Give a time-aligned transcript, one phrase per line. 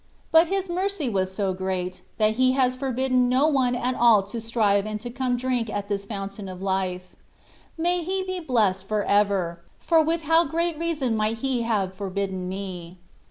[0.31, 4.41] But His mercy was so great, that He has forbidden no one at all to
[4.41, 7.15] strive and come to drink at this fountain of life.
[7.77, 12.49] May He be blessed for ever, for with how great reason might He have forbidden
[12.49, 12.97] me.